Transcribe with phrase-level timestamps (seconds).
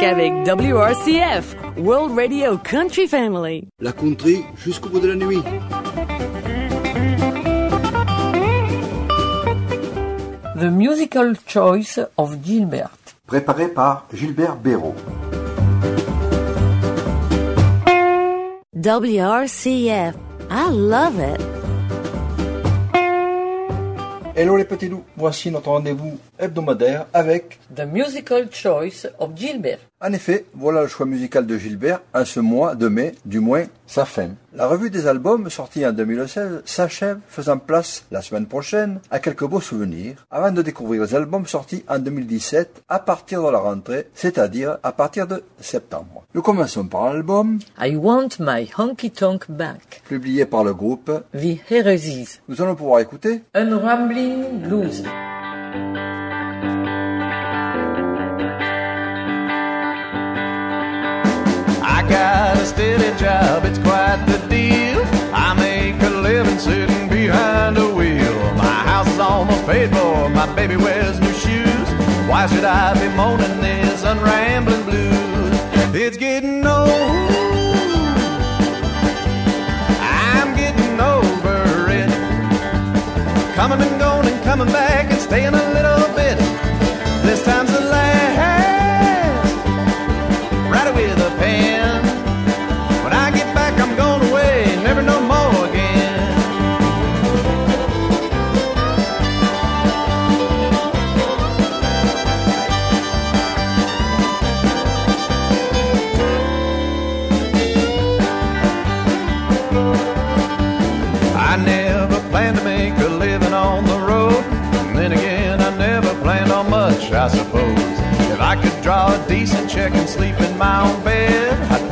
[0.00, 3.68] musique avec WRCF, World Radio Country Family.
[3.80, 5.42] La country jusqu'au bout de la nuit.
[10.58, 12.90] The Musical Choice of Gilbert.
[13.26, 14.94] Préparé par Gilbert Béraud.
[18.74, 20.14] WRCF.
[20.50, 21.40] I love it.
[24.36, 27.58] Hello les petits loups, voici notre rendez-vous hebdomadaire avec...
[27.74, 29.78] The Musical Choice of Gilbert.
[30.02, 33.64] En effet, voilà le choix musical de Gilbert en ce mois de mai, du moins
[33.86, 34.30] sa fin.
[34.54, 39.44] La revue des albums sortie en 2016 s'achève faisant place la semaine prochaine à quelques
[39.44, 44.08] beaux souvenirs avant de découvrir les albums sortis en 2017 à partir de la rentrée,
[44.14, 46.24] c'est-à-dire à partir de septembre.
[46.34, 50.02] Nous commençons par l'album I Want My Honky Tonk Back.
[50.08, 51.12] publié par le groupe.
[51.34, 52.40] The Heresies.
[52.48, 55.04] Nous allons pouvoir écouter Un Rambling Blues.
[63.18, 65.02] Job, it's quite the deal.
[65.32, 68.54] I make a living sitting behind a wheel.
[68.54, 71.88] My house is almost paid for, my baby wears new shoes.
[72.28, 75.10] Why should I be moaning this unrambling blues?
[75.94, 76.90] It's getting old.
[80.00, 82.10] I'm getting over it.
[83.54, 86.09] Coming and going and coming back and staying a little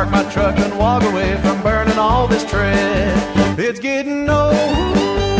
[0.00, 3.58] park my truck and walk away from burning all this tread.
[3.58, 5.39] It's getting old.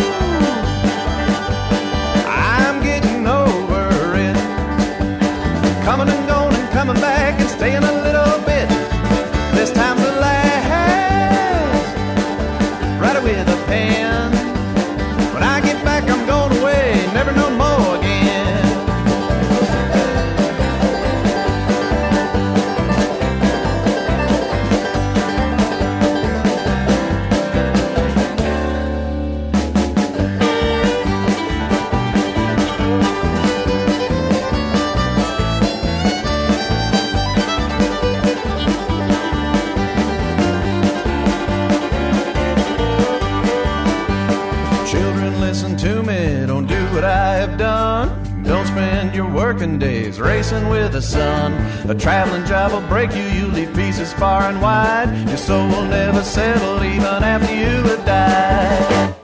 [50.61, 51.53] Racing with the sun.
[51.89, 55.09] A traveling job will break you, you leave pieces far and wide.
[55.29, 59.15] Your soul will never settle even after you have died.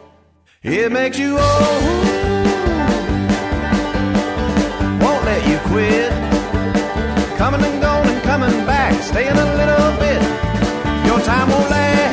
[0.63, 1.85] It makes you old,
[5.01, 6.13] won't let you quit.
[7.39, 10.23] Coming and going and coming back, staying a little bit.
[11.07, 12.06] Your time won't last.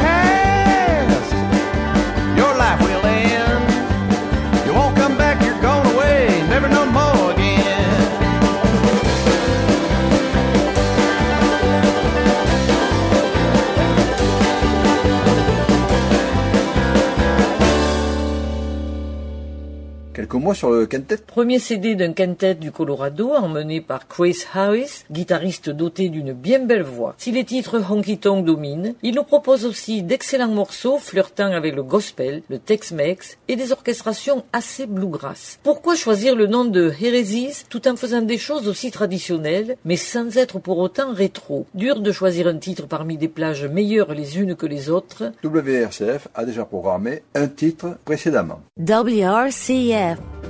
[20.13, 21.17] Quelques mots sur le quintet.
[21.17, 26.83] Premier CD d'un quintet du Colorado emmené par Chris Harris, guitariste doté d'une bien belle
[26.83, 27.15] voix.
[27.17, 31.83] Si les titres honky tonk dominent, il nous propose aussi d'excellents morceaux flirtant avec le
[31.83, 35.59] gospel, le Tex-Mex et des orchestrations assez bluegrass.
[35.63, 40.37] Pourquoi choisir le nom de Heresies tout en faisant des choses aussi traditionnelles mais sans
[40.37, 41.65] être pour autant rétro?
[41.73, 45.31] Dur de choisir un titre parmi des plages meilleures les unes que les autres.
[45.43, 48.61] WRCF a déjà programmé un titre précédemment.
[48.77, 50.02] WRCF.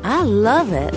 [0.04, 0.94] I love it.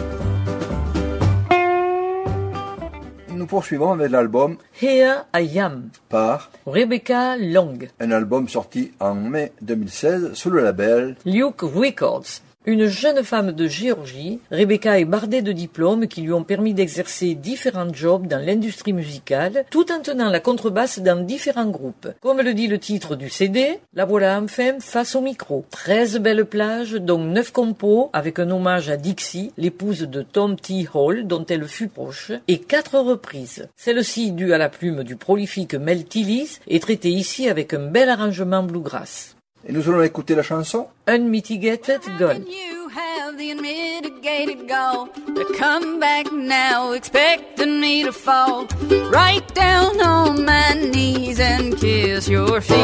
[3.28, 7.78] Nous poursuivons avec l'album Here I Am par Rebecca Long.
[8.00, 12.40] un album sorti en mai 2016 sous le label Luke Records.
[12.68, 17.36] Une jeune femme de Géorgie, Rebecca est bardée de diplômes qui lui ont permis d'exercer
[17.36, 22.08] différents jobs dans l'industrie musicale, tout en tenant la contrebasse dans différents groupes.
[22.20, 25.64] Comme le dit le titre du CD, la voilà enfin face au micro.
[25.70, 30.88] 13 belles plages, dont 9 compos, avec un hommage à Dixie, l'épouse de Tom T.
[30.92, 33.68] Hall, dont elle fut proche, et 4 reprises.
[33.76, 38.08] Celle-ci, due à la plume du prolifique Mel Tillis, est traitée ici avec un bel
[38.08, 39.35] arrangement bluegrass.
[39.66, 42.44] Et nous allons écouter la chanson Unmitigated Gun.
[42.46, 48.66] You have have the unmitigated gall to come back now, expecting me to fall
[49.10, 52.76] right down on my knees and kiss your feet.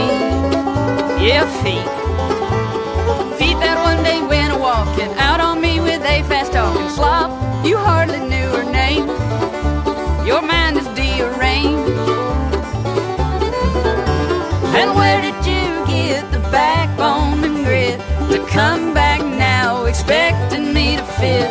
[1.23, 1.87] Yeah, feet.
[3.38, 6.21] Feet that one day went a walking out on me with a
[18.52, 21.49] come back now, expecting me to fit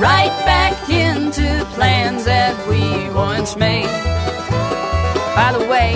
[0.00, 3.84] right back into plans that we once made?
[5.36, 5.92] By the way,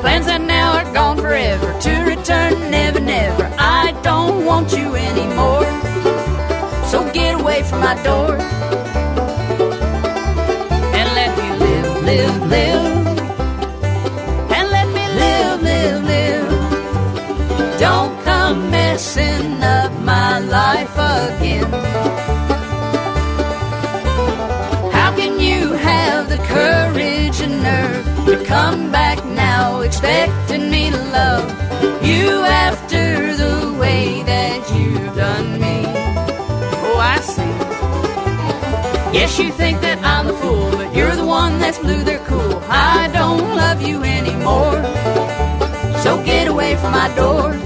[0.00, 3.48] plans that now are gone forever to return never, never.
[3.58, 5.64] I don't want you anymore,
[6.90, 8.34] so get away from my door
[10.98, 13.06] and let me live, live, live.
[14.50, 17.78] And let me live, live, live.
[17.78, 18.17] Don't
[18.54, 21.70] messing up my life again.
[24.90, 30.96] How can you have the courage and nerve to come back now, expecting me to
[30.96, 31.48] love
[32.02, 35.82] you after the way that you've done me?
[36.86, 37.54] Oh, I see.
[39.18, 42.62] Yes, you think that I'm the fool, but you're the one that's blue, they're cool.
[42.68, 44.82] I don't love you anymore.
[46.02, 47.58] So get away from my door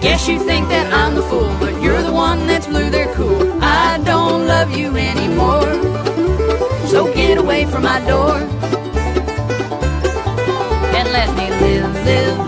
[0.00, 3.62] Guess you think that I'm the fool, but you're the one that's blue, they're cool.
[3.62, 5.72] I don't love you anymore.
[6.88, 8.36] So get away from my door
[10.98, 12.47] and let me live, live,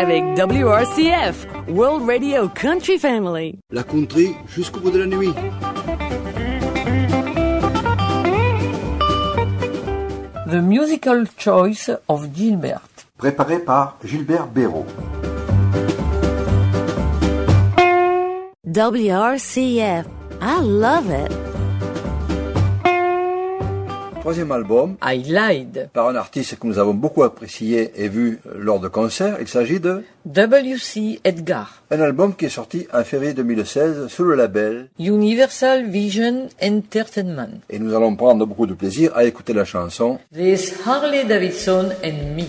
[0.00, 3.58] Qu'avec WRCF, World Radio Country Family.
[3.70, 5.34] La country jusqu'au bout de la nuit.
[10.46, 12.80] The Musical Choice of Gilbert.
[13.18, 14.86] Préparé par Gilbert Béraud.
[18.64, 20.06] WRCF.
[20.40, 21.59] I love it.
[24.20, 25.88] Troisième album, I Lied.
[25.94, 29.38] par un artiste que nous avons beaucoup apprécié et vu lors de concerts.
[29.40, 31.20] Il s'agit de W.C.
[31.24, 31.82] Edgar.
[31.90, 37.60] un album qui est sorti en février 2016 sous le label Universal Vision Entertainment.
[37.70, 42.36] et nous allons prendre beaucoup de plaisir à écouter la chanson This Harley Davidson and
[42.36, 42.44] Me.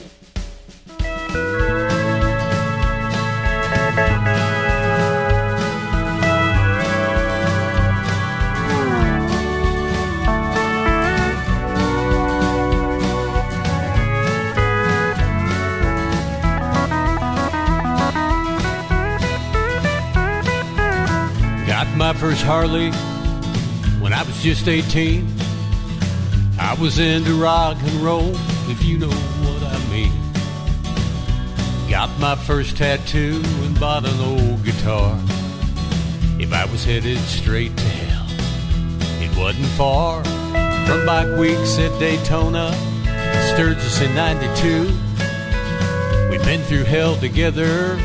[22.21, 22.91] First Harley
[23.99, 25.27] when I was just 18.
[26.59, 28.35] I was into rock and roll,
[28.69, 30.11] if you know what I mean.
[31.89, 35.19] Got my first tattoo and bought an old guitar.
[36.39, 38.27] If I was headed straight to hell,
[39.19, 40.23] it wasn't far
[40.85, 42.71] from bike weeks at Daytona,
[43.51, 44.83] Sturgis in 92.
[46.29, 47.97] We've been through hell together,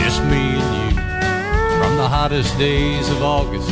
[0.00, 0.97] just me and you.
[1.98, 3.66] The hottest days of August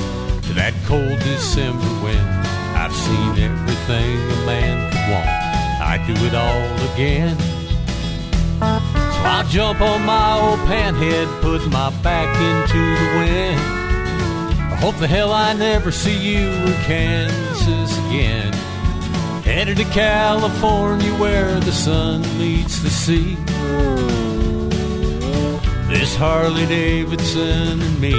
[0.49, 2.28] to that cold December wind,
[2.75, 5.30] I've seen everything a man could want.
[5.80, 7.38] I'd do it all again.
[8.59, 13.61] So I'll jump on my old panhead, put my back into the wind.
[14.73, 18.52] I hope the hell I never see you in Kansas again.
[19.45, 23.37] Headed to California where the sun meets the sea.
[25.88, 28.12] This Harley Davidson and me.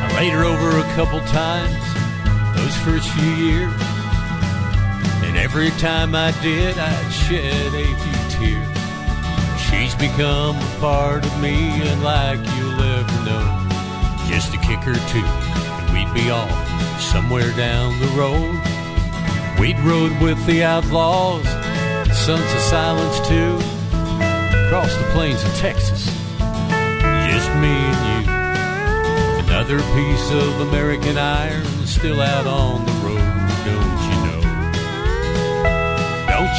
[0.00, 1.84] I laid her over a couple times
[2.56, 3.93] those first few years.
[5.44, 8.78] Every time I did, I'd shed a few tears.
[9.60, 13.68] She's become a part of me, and like you'll ever know,
[14.26, 16.50] just a kick or two, and we'd be off
[16.98, 18.58] somewhere down the road.
[19.60, 21.46] We'd rode with the outlaws,
[22.16, 23.60] Sons of Silence too,
[24.64, 26.06] across the plains of Texas,
[27.28, 28.32] just me and you.
[29.44, 33.13] Another piece of American iron still out on the road,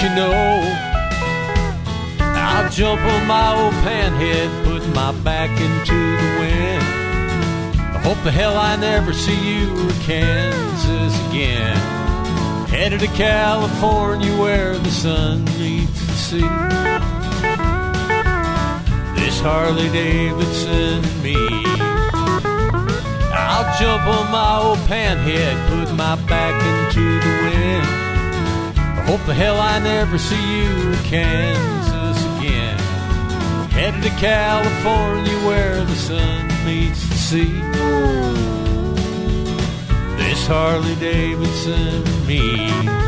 [0.02, 0.86] you know?
[2.20, 6.84] I'll jump on my old panhead, put my back into the wind.
[7.96, 11.78] I hope the hell I never see you or Kansas again.
[12.68, 16.50] Headed to California where the sun meets the sea.
[19.16, 21.36] This Harley Davidson and me.
[23.34, 28.05] I'll jump on my old panhead, put my back into the wind.
[29.16, 32.78] Hope the hell I never see you in Kansas again.
[33.70, 37.62] Headed to California where the sun meets the sea.
[40.18, 43.05] This Harley Davidson and me.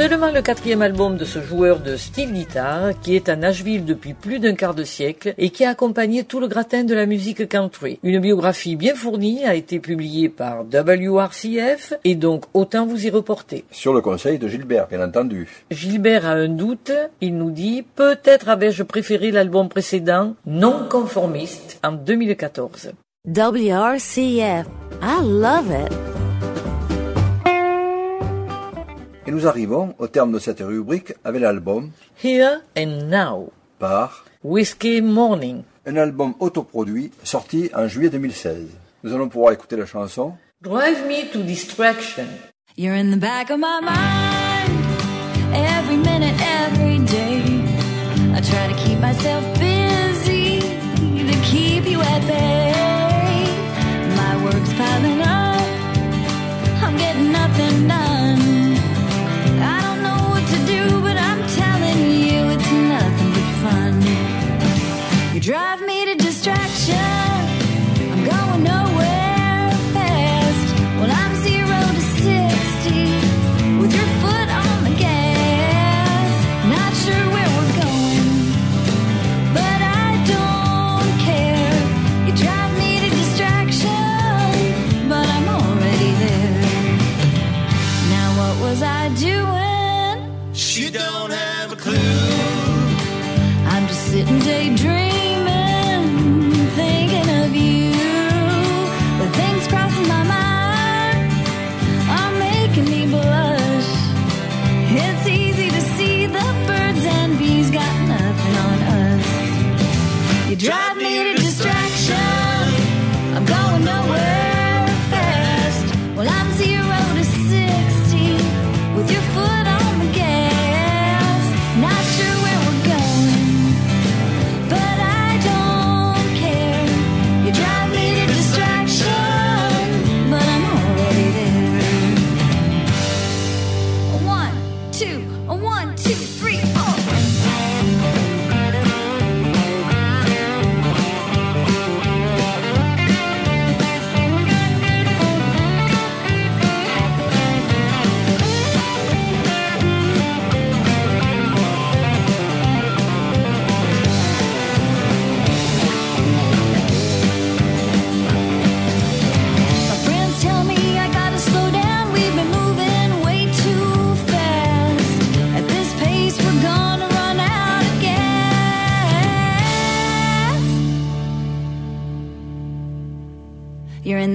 [0.00, 4.14] Seulement le quatrième album de ce joueur de style guitare, qui est à Nashville depuis
[4.14, 7.46] plus d'un quart de siècle et qui a accompagné tout le gratin de la musique
[7.46, 7.98] country.
[8.02, 13.66] Une biographie bien fournie a été publiée par WRCF et donc autant vous y reporter.
[13.72, 15.46] Sur le conseil de Gilbert, bien entendu.
[15.70, 21.92] Gilbert a un doute, il nous dit peut-être avais-je préféré l'album précédent, non conformiste, en
[21.92, 22.92] 2014.
[23.26, 24.66] WRCF.
[25.02, 26.09] I love it.
[29.30, 31.92] Et nous arrivons au terme de cette rubrique avec l'album
[32.24, 35.62] Here and Now, par Whiskey Morning.
[35.86, 38.66] un album autoproduit sorti en juillet 2016.
[39.04, 40.32] Nous allons pouvoir écouter la chanson
[40.62, 42.26] Drive me to distraction.
[42.76, 44.84] You're in the back of my mind
[45.54, 47.62] every minute, every day.
[48.34, 49.79] I try to keep myself busy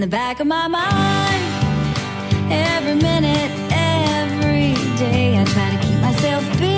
[0.05, 1.43] the back of my mind.
[2.51, 6.74] Every minute, every day, I try to keep myself busy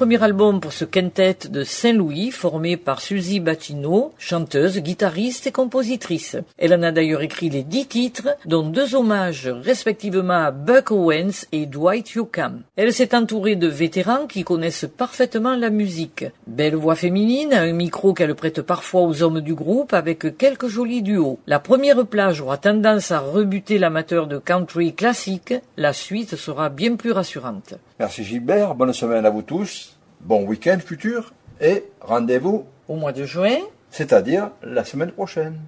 [0.00, 6.38] premier album pour ce quintet de Saint-Louis formé par Suzy Bacino, chanteuse, guitariste et compositrice.
[6.56, 11.44] Elle en a d'ailleurs écrit les dix titres, dont deux hommages respectivement à Buck Owens
[11.52, 12.62] et Dwight Yoakam.
[12.76, 16.24] Elle s'est entourée de vétérans qui connaissent parfaitement la musique.
[16.46, 21.02] Belle voix féminine, un micro qu'elle prête parfois aux hommes du groupe avec quelques jolis
[21.02, 21.38] duos.
[21.46, 26.96] La première plage aura tendance à rebuter l'amateur de country classique, la suite sera bien
[26.96, 27.74] plus rassurante.
[28.00, 33.26] Merci Gilbert, bonne semaine à vous tous, bon week-end futur et rendez-vous, Au mois de
[33.26, 33.58] juin,
[33.90, 35.60] c'est-à-dire la semaine prochaine.